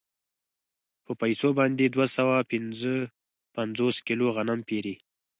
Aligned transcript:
په 1.05 1.11
پیسو 1.21 1.49
باندې 1.59 1.85
دوه 1.95 2.07
سوه 2.15 2.35
پنځه 2.51 2.93
پنځوس 3.55 3.95
کیلو 4.07 4.25
غنم 4.35 4.59
پېري 4.69 4.95